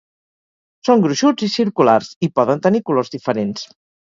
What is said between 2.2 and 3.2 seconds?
i poden tenir colors